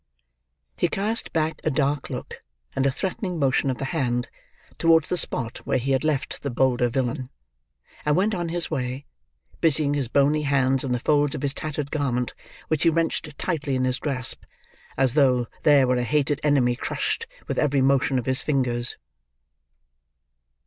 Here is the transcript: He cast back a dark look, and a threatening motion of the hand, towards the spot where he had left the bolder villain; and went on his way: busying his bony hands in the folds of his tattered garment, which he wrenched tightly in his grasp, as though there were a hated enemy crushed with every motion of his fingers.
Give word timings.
He 0.77 0.87
cast 0.87 1.31
back 1.31 1.61
a 1.63 1.69
dark 1.69 2.09
look, 2.09 2.41
and 2.75 2.87
a 2.87 2.91
threatening 2.91 3.37
motion 3.37 3.69
of 3.69 3.77
the 3.77 3.85
hand, 3.93 4.31
towards 4.79 5.09
the 5.09 5.15
spot 5.15 5.59
where 5.59 5.77
he 5.77 5.91
had 5.91 6.03
left 6.03 6.41
the 6.41 6.49
bolder 6.49 6.89
villain; 6.89 7.29
and 8.03 8.15
went 8.15 8.33
on 8.33 8.49
his 8.49 8.71
way: 8.71 9.05
busying 9.59 9.93
his 9.93 10.07
bony 10.07 10.41
hands 10.41 10.83
in 10.83 10.91
the 10.91 10.97
folds 10.97 11.35
of 11.35 11.43
his 11.43 11.53
tattered 11.53 11.91
garment, 11.91 12.33
which 12.67 12.81
he 12.81 12.89
wrenched 12.89 13.37
tightly 13.37 13.75
in 13.75 13.83
his 13.85 13.99
grasp, 13.99 14.43
as 14.97 15.13
though 15.13 15.45
there 15.61 15.85
were 15.85 15.97
a 15.97 16.03
hated 16.03 16.39
enemy 16.43 16.75
crushed 16.75 17.27
with 17.47 17.59
every 17.59 17.83
motion 17.83 18.17
of 18.17 18.25
his 18.25 18.41
fingers. 18.41 18.97